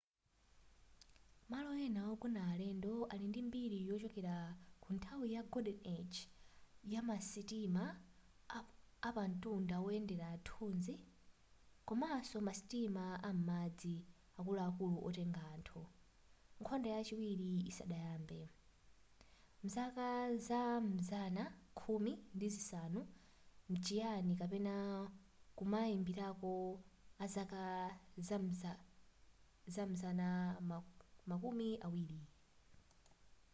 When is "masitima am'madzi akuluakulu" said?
12.47-14.95